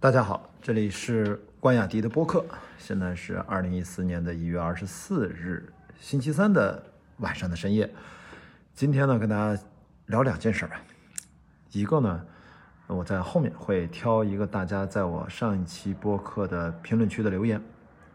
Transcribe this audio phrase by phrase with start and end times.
[0.00, 2.46] 大家好，这里是关雅迪的播客。
[2.78, 6.80] 现在是二零一四年的一月二十四日，星期三的
[7.16, 7.92] 晚上的深夜。
[8.72, 9.60] 今天呢，跟大家
[10.06, 10.80] 聊两件事吧。
[11.72, 12.24] 一个呢，
[12.86, 17.60] 我在后面会挑一个大家在我上一期播客的评论区的留言，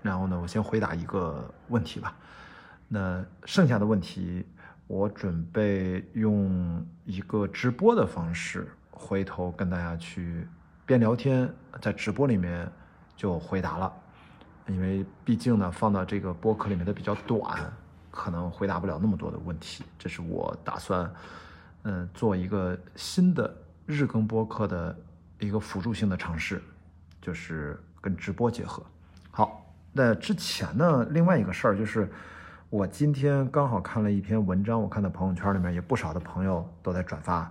[0.02, 2.16] 然后呢，我先回答一个问题吧。
[2.88, 4.46] 那剩下的问题，
[4.88, 10.48] 我准备用一个直播的方式，回头跟大家去。
[10.86, 12.70] 边聊天，在直播里面
[13.16, 13.94] 就回答了，
[14.68, 17.42] 因为毕竟呢，放到这个播客里面的比较短，
[18.12, 19.84] 可能回答不了那么多的问题。
[19.98, 21.10] 这是我打算，
[21.84, 23.54] 嗯，做一个新的
[23.86, 24.96] 日更播客的
[25.40, 26.62] 一个辅助性的尝试，
[27.22, 28.84] 就是跟直播结合。
[29.32, 32.12] 好，那之前呢，另外一个事儿就是，
[32.70, 37.50] 我今天刚好看了一篇文章，我看到朋友圈里面有不少的朋友都在转发，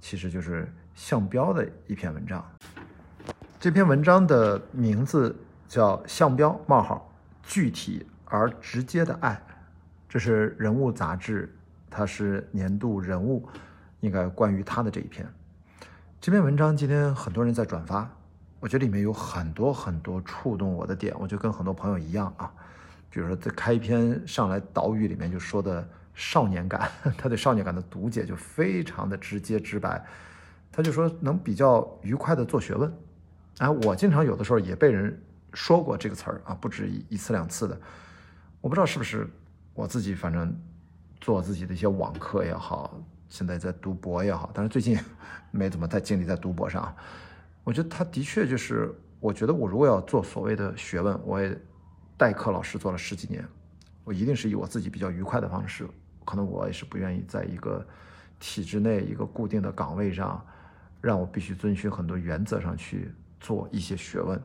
[0.00, 2.44] 其实就是向标的一篇文章。
[3.58, 5.36] 这篇文章的名字
[5.68, 9.34] 叫《向标冒号具体而直接的爱》，
[10.08, 11.54] 这是人物杂志，
[11.90, 13.46] 它是年度人物，
[14.00, 15.26] 应该关于他的这一篇。
[16.20, 18.10] 这篇文章今天很多人在转发，
[18.60, 22.50] 我觉得里面有很多很多触动我的点，我就跟很多朋友一样啊，
[23.10, 25.86] 比如说在开篇上来导语里面就说的
[26.20, 30.04] 少年感， 他对少年感的读解就非常的直接直白，
[30.70, 32.92] 他就说能比较愉快的做学问。
[33.56, 35.18] 哎，我经常有的时候也被人
[35.54, 37.80] 说过这个词儿啊，不止一一次两次的。
[38.60, 39.26] 我不知道是不是
[39.72, 40.54] 我自己，反正
[41.22, 44.98] 做自己的一些网课也好，现在在读博也好，但是最近
[45.50, 46.94] 没怎么太精力在读博上。
[47.64, 51.58] 我觉得他的确就是，我觉得我如果要做所谓的学问，我也
[52.18, 53.42] 代课老师做了十几年，
[54.04, 55.88] 我一定是以我自己比较愉快的方式。
[56.30, 57.84] 可能我也是不愿意在一个
[58.38, 60.40] 体制内一个固定的岗位上，
[61.00, 63.12] 让我必须遵循很多原则上去。
[63.40, 64.38] 做一些学问，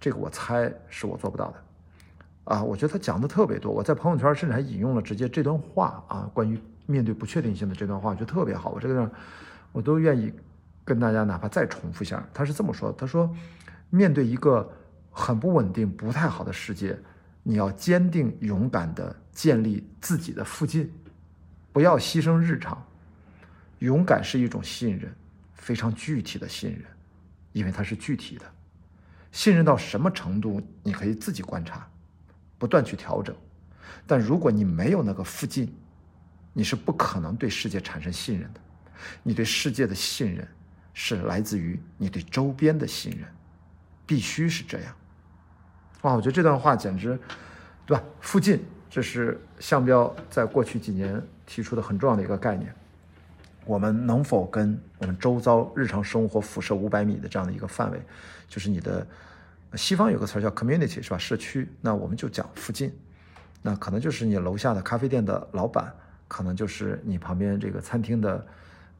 [0.00, 9.08] 这个我猜是我做不到的，啊，我觉得他讲的特别多，我在朋友圈甚至还引用了直接这段话啊，关于面对不确定性的这段话，我觉得特别好，我这个
[9.70, 10.32] 我都愿意
[10.84, 13.32] 跟大家哪怕再重复一下，他是这么说的，他说，
[13.88, 14.68] 面对一个
[15.12, 16.98] 很不稳定、不太好的世界，
[17.44, 20.92] 你要坚定勇敢的建立自己的附近，
[21.74, 22.80] 不要牺牲日常，
[23.80, 25.12] 勇敢是一种信任，
[25.54, 26.84] 非常具体的信任。
[27.52, 28.44] 因为它是具体的，
[29.32, 31.84] 信任到什么程度，你可以自己观察，
[32.58, 33.34] 不断去调整。
[34.06, 35.72] 但如果你没有那个附近，
[36.52, 38.60] 你是不可能对世界产生信任的。
[39.22, 40.46] 你对世界的信任
[40.92, 43.28] 是来自于你对周边的信任，
[44.06, 44.94] 必须是这样。
[46.02, 47.18] 哇，我觉得这段话简直，
[47.84, 48.04] 对吧？
[48.20, 48.64] 附近，
[48.94, 52.72] 这是项标在过去几年提出的很重要的一个概念。
[53.64, 58.00] 我们能否跟我们周遭日常生活辐射五百米的这样的一个范围，
[58.46, 59.04] 就是你的
[59.74, 61.18] 西方有个词儿叫 community 是吧？
[61.18, 62.94] 社区，那我们就讲附近，
[63.62, 65.92] 那可能就是你楼下的咖啡店的老板，
[66.28, 68.46] 可能就是你旁边这个餐厅的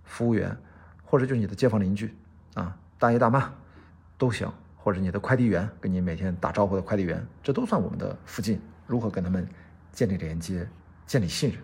[0.02, 0.56] 服务员，
[1.04, 2.12] 或者就是你的街坊邻居
[2.54, 3.48] 啊，大爷大妈
[4.18, 8.60] 都行，或者你的快递员跟你每天打招呼的快递员，这都算我们的附近。
[8.88, 9.48] 如何跟他们
[9.94, 10.68] 建立连接、
[11.06, 11.58] 建立信任？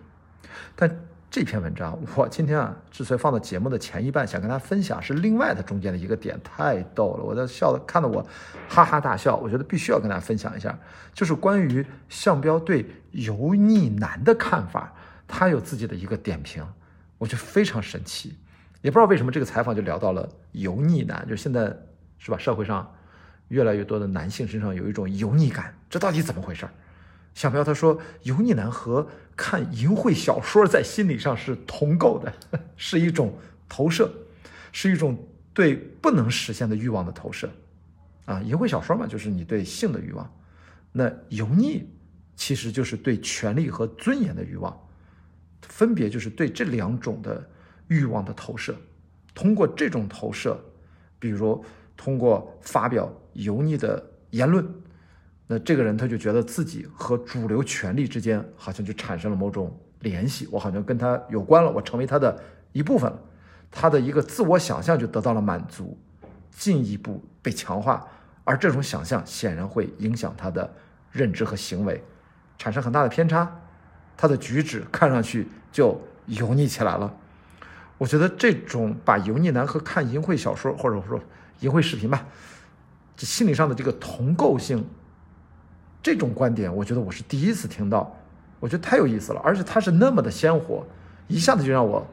[0.75, 0.99] 但
[1.29, 8.25] 这篇文章，我今天啊，之所以放到节目的前一半，想跟大家分享，是另外的中间的一个点，太逗了，我在笑的，看得我
[8.67, 9.37] 哈哈大笑。
[9.37, 10.77] 我觉得必须要跟大家分享一下，
[11.13, 14.93] 就是关于向标对油腻男的看法，
[15.27, 16.65] 他有自己的一个点评，
[17.17, 18.35] 我觉得非常神奇。
[18.81, 21.73] 也不知道为什么这个采访就聊到了油腻男，就现在
[22.17, 22.37] 是吧？
[22.37, 22.93] 社会上
[23.47, 26.67] 越来越多的男性身上有一种油腻感，这到底怎么回事？
[27.33, 32.31] 向标他说，油腻男和看淫秽小说在心理上是同构的，
[32.75, 33.33] 是一种
[33.69, 34.11] 投射，
[34.71, 35.17] 是一种
[35.53, 37.49] 对不能实现的欲望的投射。
[38.25, 40.25] 啊，淫秽小说嘛，就是你对性的欲望；
[40.91, 41.89] 那油腻
[42.35, 44.77] 其实就是对权力和尊严的欲望，
[45.61, 47.49] 分别就是对这两种的
[47.87, 48.75] 欲望的投射。
[49.33, 50.61] 通过这种投射，
[51.17, 51.63] 比如
[51.95, 54.67] 通过发表油腻的言论。
[55.53, 63.19] 那这个人他就觉得自己和主流权力之间好像就产生了某种联系，我好像跟他有关了，我成为他的一部分了，
[63.69, 65.97] 他的一个自我想象就得到了满足，
[66.51, 68.07] 进一步被强化，
[68.45, 70.73] 而这种想象显然会影响他的
[71.11, 72.01] 认知和行为，
[72.57, 73.59] 产生很大的偏差，
[74.15, 77.13] 他的举止看上去就油腻起来了。
[77.97, 81.19] 我觉得这种把油腻男和看淫秽小说或者说
[81.59, 82.25] 淫秽视频吧，
[83.17, 84.87] 这心理上的这个同构性。
[86.03, 88.15] 这种观点，我觉得我是第一次听到，
[88.59, 90.85] 我觉得太有意思了，而且它是那么的鲜活，
[91.27, 92.05] 一下子就让我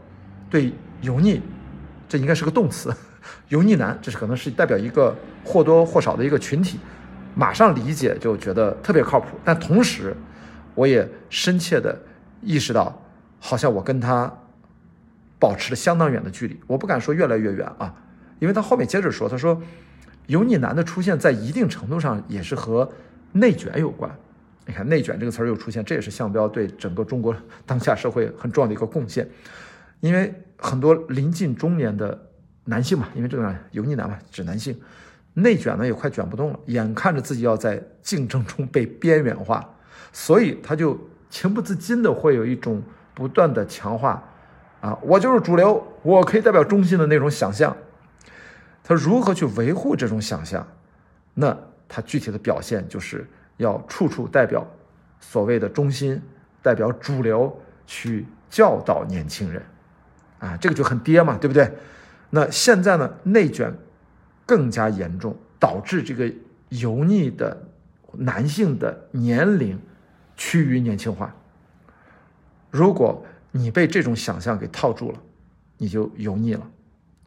[0.50, 1.40] 对油腻，
[2.08, 2.94] 这应该是个动词，
[3.48, 5.14] 油腻男，这是可能是代表一个
[5.44, 6.78] 或多或少的一个群体，
[7.34, 9.38] 马上理解就觉得特别靠谱。
[9.44, 10.14] 但同时，
[10.74, 11.98] 我也深切的
[12.42, 13.02] 意识到，
[13.40, 14.32] 好像我跟他
[15.38, 16.60] 保持了相当远的距离。
[16.66, 17.94] 我不敢说越来越远啊，
[18.38, 19.60] 因为他后面接着说，他说
[20.26, 22.90] 油腻男的出现在一定程度上也是和
[23.32, 24.10] 内卷有关。
[24.66, 27.34] 你看“内卷”这个词儿又出现，这也是项标对整个中国
[27.64, 29.26] 当下社会很重要的一个贡献。
[30.00, 32.26] 因为很多临近中年的
[32.64, 34.78] 男性嘛，因为这个油腻男嘛，指男性，
[35.32, 39.66] 内卷呢也快卷不动了，眼看着自己要在竞争中被边缘化，
[40.12, 40.98] 所以他就
[41.30, 42.82] 情不自禁的会有一种
[43.14, 44.22] 不断的强化，
[44.82, 47.74] 啊，我就是主流，我可以代表中心的那种想象。
[48.84, 50.66] 他如何去维护这种想象？
[51.34, 51.56] 那
[51.88, 53.26] 他具体的表现就是
[53.56, 54.64] 要处处代表
[55.18, 56.20] 所谓的中心，
[56.62, 59.62] 代表主流去教导年轻人。
[60.38, 61.68] 啊，这个就很爹嘛，对不对？
[62.30, 63.74] 那现在呢，内卷
[64.46, 66.32] 更加严重，导致这个
[66.68, 67.60] 油腻的
[68.12, 69.80] 男性的年龄
[70.36, 71.34] 趋于年轻化。
[72.70, 75.18] 如果你被这种想象给套住了，
[75.78, 76.70] 你就油腻了。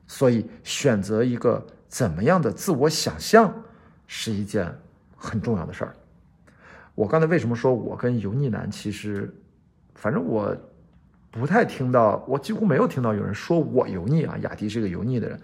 [0.07, 3.53] 所以，选择一个怎么样的自我想象
[4.13, 4.69] 是一件
[5.15, 5.95] 很重要的事儿。
[6.95, 9.33] 我刚才为什么说我跟油腻男其实，
[9.95, 10.53] 反正我。
[11.33, 14.37] 不太听到，我几乎没有听到有人说我油腻啊。
[14.39, 15.39] 雅迪是一个油腻的人，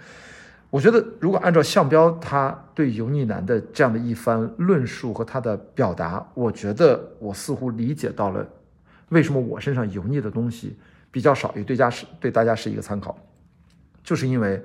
[0.70, 8.46] 我觉得如果按照向标他对油腻男的这样的一番论述和他的表达，我觉得我似乎理解到了
[9.08, 10.78] 为什么我身上油腻的东西
[11.10, 13.18] 比较少，也对家是对大家是一个参考，
[14.04, 14.62] 就是因为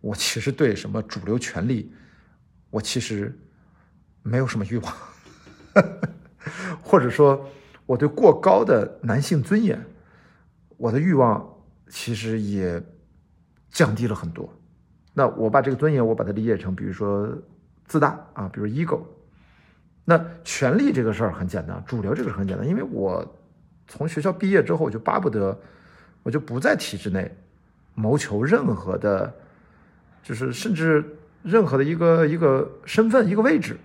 [0.00, 1.92] 我其实对什么主流权利，
[2.76, 3.34] 我其实
[4.22, 4.94] 没有什么欲望，
[6.82, 7.48] 或者说
[7.86, 9.82] 我对过高的男性尊严。
[10.76, 11.42] 我的欲望
[11.88, 12.82] 其实也
[13.70, 14.46] 降低了很多。
[15.14, 17.26] 那我把这个尊严，我把它理解成，比如说
[17.86, 19.00] 自大啊，比如 ego。
[20.04, 23.24] 那权力这个事儿很简单，主流这个很简单，因为我
[23.88, 25.58] 从学校毕业之后，我就巴不得
[26.22, 27.34] 我就不在体制内
[27.94, 29.34] 谋求任何的，
[30.22, 31.02] 就是甚至
[31.46, 33.78] 任何的一个一个身份一个位置。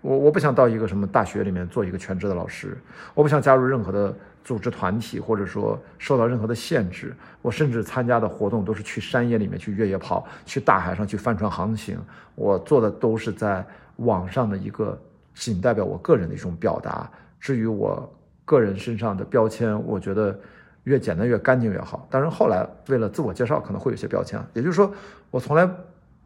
[0.00, 2.76] 我我不想到一个什么大学里面做一个全职的老师，
[3.14, 4.14] 我不想加入任何的。
[4.44, 11.98] 组织团体，或者说受到任何的限制，我甚至参加的活动都是去山野里面去越野跑，去大海上去帆船航行。
[12.34, 13.62] 我做的都是在
[13.96, 14.98] 网上的一个
[15.34, 17.10] 仅代表我个人的一种表达。
[17.38, 18.10] 至于我
[18.46, 20.38] 个人身上的标签，我觉得
[20.84, 22.08] 越简单越干净越好。
[22.08, 24.42] 当然后来为了自我介绍，可能会有些标签。
[24.54, 24.90] 也就是说，
[25.30, 25.68] 我从来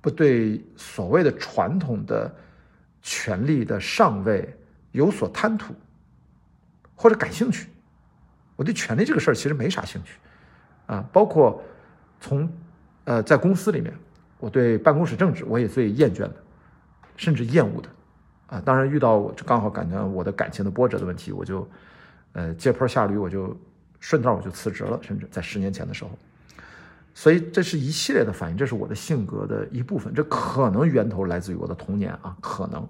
[0.03, 2.31] 不对所谓的传统的
[3.01, 4.55] 权力的上位
[4.91, 5.73] 有所贪图
[6.95, 7.69] 或者感兴趣。
[8.57, 10.19] 我对权力这个事儿其实没啥兴趣，
[10.87, 11.63] 啊，包括
[12.21, 12.49] 从
[13.05, 13.93] 呃在公司里面，
[14.39, 16.35] 我对办公室政治我也最厌倦的，
[17.17, 17.89] 甚至厌恶的，
[18.49, 21.69] 啊，当然遇到我刚好感觉我的感情的波折的问题，我就
[22.33, 23.57] 呃接坡下驴，我就
[23.99, 26.11] 顺道我就辞职了，甚至在十年前的时候，
[27.15, 32.87] 所以这是一系列的反应，这是我的性格的一部分，这可能源头来自于我的童年啊，可能。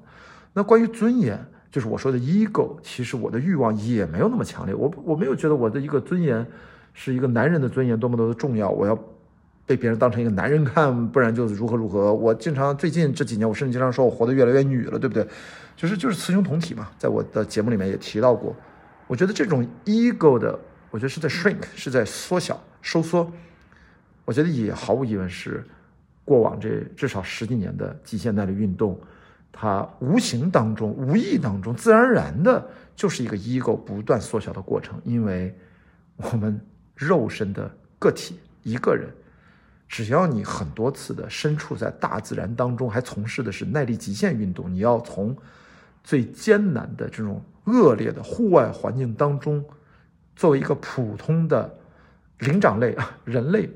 [0.52, 1.38] 那关于尊严。
[1.72, 4.74] 就是我说的 ego，其实我的欲望也没有那么强烈。
[4.74, 6.46] 我我没有觉得我的一个尊严
[6.92, 8.69] 是一个男人的尊严多么多的重要。
[8.69, 8.94] 我要
[9.64, 12.12] 被别人当成一个男人看，不然就是如何如何。
[12.12, 15.26] 我经常最近这几年，我甚至经常说我活得越来越女了，对不对？
[15.74, 16.91] 就是就是雌雄同体嘛。
[16.98, 18.55] 在我的节目里面也提到过。
[19.06, 20.58] 我觉得这种 ego 的，
[20.91, 23.32] 我觉得是在 shrink，是在缩小收缩。
[24.24, 25.64] 我觉得也毫无疑问是
[26.24, 28.98] 过往这至少十几年的极限耐力运动。
[29.55, 34.98] 它无形当中、无意当中、自然而然的，就是一个 ego 不断缩小的过程。
[35.05, 35.55] 因为
[36.17, 36.58] 我们
[36.94, 39.10] 肉身的个体一个人，
[39.86, 45.36] 只要你很多次的身处在大自然当中，还从事的是耐力极限运动，你要从
[46.02, 49.62] 最艰难的这种恶劣的户外环境当中，
[50.34, 51.79] 作为一个普通的
[52.38, 53.69] 灵长类啊人类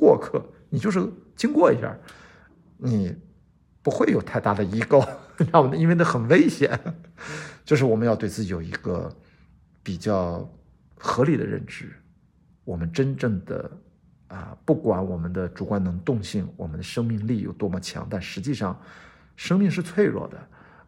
[0.00, 1.94] 过客，你就是经过一下，
[2.78, 3.14] 你。
[3.82, 5.02] 不会有太大的 ego，
[5.38, 5.74] 知道吗？
[5.74, 6.78] 因为那很危险。
[7.64, 9.10] 就是我们要对自己有一个
[9.82, 10.46] 比较
[10.98, 11.90] 合理的认知。
[12.62, 13.70] 我们真正的
[14.28, 18.78] 啊，不管我们的主观能动性、我们的生命力有多么强，但实际上，
[19.34, 20.38] 生命是脆弱的。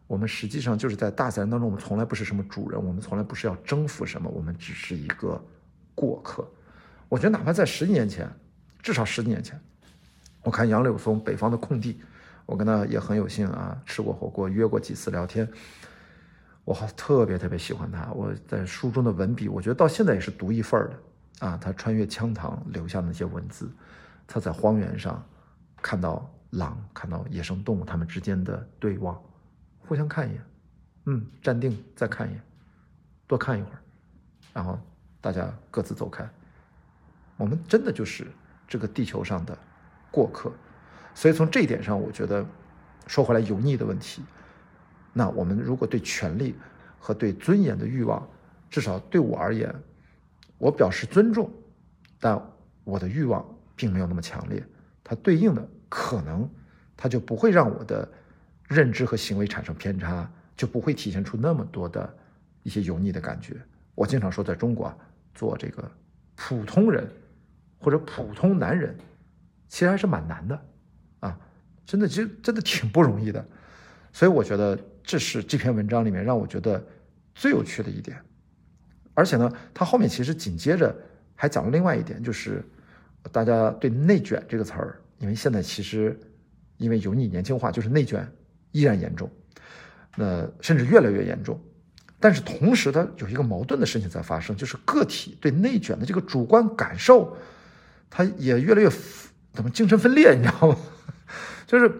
[0.05, 5.43] 我们实际上就是在大自然当中，我们从来不是什么主人，我们从来不是要征服什么，我们只是一个
[5.95, 6.47] 过客。
[7.09, 8.29] 我觉得，哪怕在十几年前，
[8.83, 9.59] 至少十几年前，
[10.43, 11.93] 我看杨柳松《北方的空地》。
[12.45, 15.49] 我跟他也很有幸啊，吃过火锅，约过几次聊天。
[16.65, 18.11] 我好特别特别喜欢他。
[18.11, 21.57] 我在书中的文笔，我觉得到现在也是独一份儿的啊。
[21.57, 23.71] 他穿越羌塘留下那些文字，
[24.27, 25.25] 他在荒原上
[25.81, 29.17] 看到狼，看到野生动物，他们之间的对望，
[29.79, 30.41] 互相看一眼，
[31.05, 32.41] 嗯，站定再看一眼，
[33.25, 33.79] 多看一会儿，
[34.53, 34.77] 然后
[35.21, 36.29] 大家各自走开。
[37.37, 38.27] 我们真的就是
[38.67, 39.57] 这个地球上的
[40.09, 40.51] 过客，
[41.13, 42.45] 所以从这一点上，我觉得
[43.07, 44.23] 说回来油腻的问题，
[45.11, 46.55] 那我们如果对权力
[46.99, 48.27] 和对尊严的欲望，
[48.69, 49.73] 至少对我而言，
[50.57, 51.51] 我表示尊重，
[52.19, 52.41] 但
[52.83, 54.63] 我的欲望并没有那么强烈，
[55.03, 56.49] 它对应的可能，
[56.97, 58.07] 它就不会让我的
[58.67, 62.11] 认知和行为产生偏差，就不会体现出那么多的
[62.63, 63.55] 一些油腻的感觉。
[63.93, 64.97] 我经常说，在中国啊，
[65.35, 65.91] 做这个
[66.35, 67.07] 普通人。
[67.83, 68.95] 或者普通男人，
[69.67, 70.65] 其实还是蛮难的，
[71.19, 71.37] 啊，
[71.85, 73.45] 真的，其实真的挺不容易的，
[74.13, 76.81] 所以我觉得这是这篇文章里面让我觉得
[77.35, 78.17] 最有趣的一点，
[79.13, 80.95] 而且呢，他后面其实紧接着
[81.35, 82.63] 还讲了另外一点，就是
[83.31, 86.17] 大家对“内卷”这个词儿，因为现在其实
[86.77, 88.25] 因为油腻年轻化，就是内卷
[88.71, 89.29] 依然严重，
[90.15, 91.59] 那甚至越来越严重，
[92.19, 97.35] 但是同时它有一个矛盾的事情在发生，就是个体对内卷的这个主观感受。
[98.15, 98.87] 他也越来越
[99.53, 100.77] 怎么精神分裂，你知道吗？
[101.65, 101.91] 就是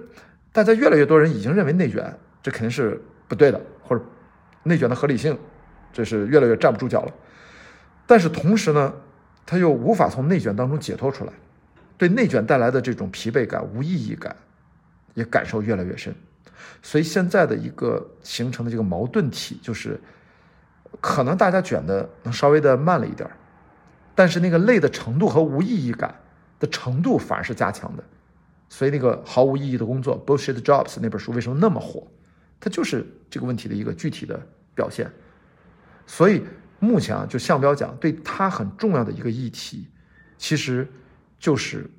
[0.52, 4.06] 大家越来越多人已经认为内卷这肯定是不对的，或者
[4.62, 5.36] 内卷的合理性
[5.92, 7.12] 这是越来越站不住脚了。
[8.06, 8.94] 但是同时呢，
[9.44, 11.34] 他又无法从内卷当中解脱出来，
[11.98, 14.36] 对内卷带来的这种疲惫感、无意义感
[15.16, 16.14] 也感受越来越深。
[16.84, 20.00] 所以现在的一个形成的这个矛盾体，就是
[21.02, 23.28] 可能大家卷的能稍微的慢了一点
[24.16, 26.14] 但是那个累的程度和无意义感
[26.60, 28.04] 的程度反而是加强的，
[28.70, 32.08] 所以那个毫无意义的工作《Bullshit Jobs》那本书为什么那么火？
[32.60, 34.40] 它就是这个问题的一个具体的
[34.74, 35.12] 表现。
[36.06, 36.44] 所以
[36.80, 39.88] 目前啊，就向标讲，对他很重要的一个议题，
[40.38, 40.88] 其实
[41.40, 41.90] 就是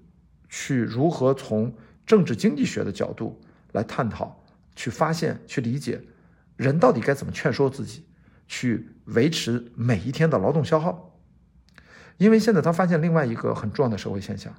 [0.49, 1.75] 去如何从
[2.07, 3.41] 政治经济学的角度
[3.73, 4.45] 来探讨、
[4.77, 6.01] 去发现、去理解
[6.57, 8.05] 人到底该怎么劝说自己，
[8.47, 11.14] 去维持每一天的劳动消耗。
[12.17, 14.53] 因为现在他发现另外一个很重要的社会现象，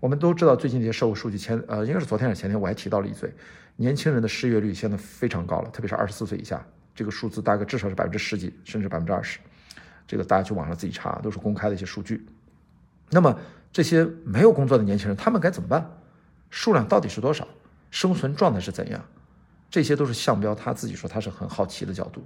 [0.00, 3.32] 我们都知道最近这些社会数据，前呃应该是昨天还是前天，我还提到了一嘴，
[3.76, 9.38] 年轻人的失业率现在非常高了，特别是二十四岁以下，这个数字大概至少是百分之十几，甚至百分之二十，
[10.06, 12.26] 这个大家去网上自己查，都是公开的一些数据。
[13.10, 13.38] 那么
[13.72, 15.90] 这些没有工作的年轻人，他们该怎么办？
[16.50, 17.48] 数量到底是多少？
[17.90, 19.02] 生存状态是怎样？
[19.70, 22.22] 这些都是项标他自己说他是很好奇的角度，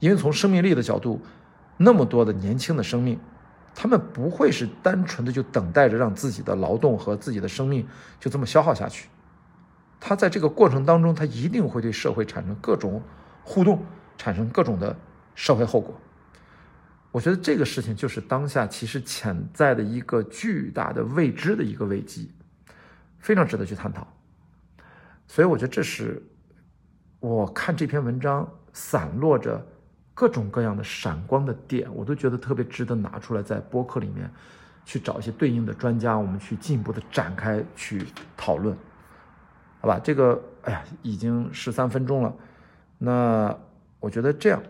[0.00, 1.22] 因为从生命力的角度，
[1.76, 3.18] 那么多的年轻的生命。
[3.80, 7.86] 他们不会是单纯的就等待着让自己的劳动和自己的生命
[8.18, 9.08] 就这么消耗下去，
[10.00, 13.00] 他在这个过程当中，他一定会对社会产生各种
[13.44, 13.80] 互动，
[14.16, 14.96] 产生各种的
[15.36, 15.94] 社会后果。
[17.12, 22.32] 我觉得这个事情就是当下其实潜在的一个巨大的未知的一个危机，
[23.20, 24.04] 非常值得去探讨。
[25.28, 26.20] 所以我觉得这是
[27.20, 29.64] 我看这篇文章散落着。
[30.18, 34.28] 各种各样的闪光的点，我都觉得特别值得拿出来，在播客里面
[34.84, 38.04] 去找一些对应的专家，我们去进一步的展开去
[38.36, 38.76] 讨论，
[39.80, 40.00] 好吧？
[40.02, 42.34] 这个，哎呀，已经十三分钟了，
[42.98, 43.56] 那
[44.00, 44.60] 我觉得这样，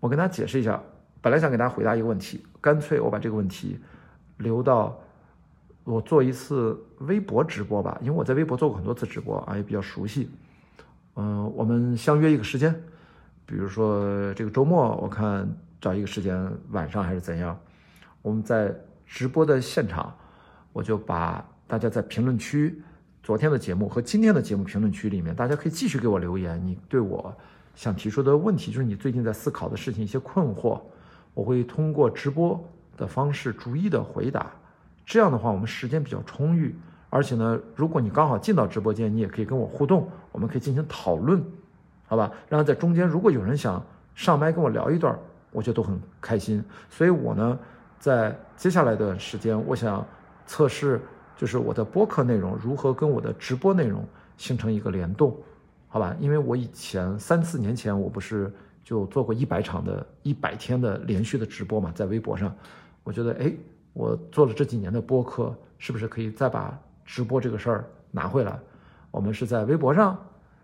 [0.00, 0.82] 我跟大家解释一下，
[1.20, 3.78] 本来想给大家回答一个问题，干脆我把这个问题
[4.38, 4.98] 留到
[5.84, 10.30] 我做一次微博直播吧，因为我在微博做过很多次直播啊，也比较熟悉。
[11.16, 12.74] 嗯，我们相约一个时间。
[13.46, 15.48] 比如说这个周末，我看
[15.80, 17.56] 找一个时间，晚上还是怎样，
[18.20, 18.74] 我们在
[19.06, 20.12] 直播的现场，
[20.72, 22.82] 我就把大家在评论区
[23.22, 27.32] 昨天的节目和今天的节目评论区里面，大家可以继续给我留言，你对我
[27.76, 30.80] 想提出的问题，就是你最近在思考的事情一些困惑，
[31.32, 32.62] 我会通过直播
[32.96, 34.50] 的方式逐一的回答。
[35.04, 36.74] 这样的话，我们时间比较充裕，
[37.10, 41.40] 而且呢，如果你刚好进到直播间，你也可以跟我互动，我们可以进行讨论。
[42.08, 43.84] 好吧，然后在中间，如果有人想
[44.14, 45.18] 上麦跟我聊一段，
[45.50, 46.62] 我觉得都很开心。
[46.88, 47.58] 所以我呢，
[47.98, 50.06] 在接下来的时间，我想
[50.46, 51.00] 测试，
[51.36, 54.04] 就是我的播客内容如何跟我的直播内容
[54.36, 55.36] 形成一个联动，
[55.88, 56.14] 好吧？
[56.20, 62.54] 因为我以前三四年前，我不是就做过一百场的一百天的连续的直播嘛，在微博上，
[63.02, 63.52] 我觉得，哎，
[63.92, 68.56] 我做了这几年的播客，是不是可以再把直播这个事儿拿回来？
[69.10, 70.16] 我们是在微博上、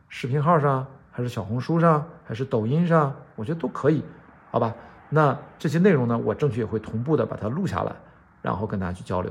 [0.09, 0.87] 视频号上。
[1.13, 4.03] 还是小红书上，还是抖音上，我觉得都可以，
[4.51, 4.75] 好吧？
[5.11, 7.93] 那这些内容呢，我争取也会同步的把它录下来，
[8.41, 9.31] 然后跟大家去交流。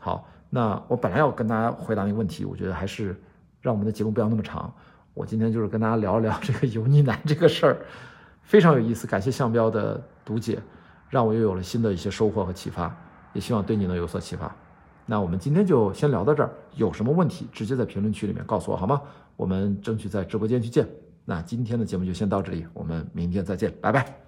[0.00, 3.20] 好，那我本来要跟大家回答那个问题，我觉得还是
[3.60, 4.72] 让我们的节目不要那么长。
[5.12, 7.76] 我今天就是跟大家聊一聊这个油腻男这个事儿，
[8.42, 9.06] 非常有意思。
[9.06, 10.62] 感谢向标的读解，
[11.10, 12.94] 让我又有了新的一些收获和启发，
[13.32, 14.54] 也希望对你能有所启发。
[15.06, 19.02] 那我们今天就先聊到这儿，有什么问题直接在评论区里面告诉我好吗？
[19.36, 20.86] 我们争取在直播间去见。
[21.24, 24.23] 那今天的节目就先到这里，我们明天再见，拜拜。